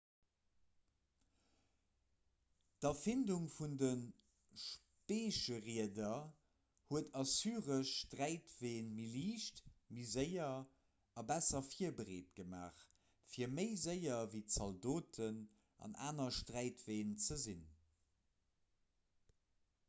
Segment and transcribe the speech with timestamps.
[2.85, 3.89] d'erfindung vun de
[4.61, 6.23] speecherieder
[6.93, 9.61] huet assyresch sträitween méi liicht
[9.97, 12.83] méi séier a besser virbereet gemaach
[13.35, 15.41] fir méi séier ewéi zaldoten
[15.89, 17.65] an aner sträitween ze sinn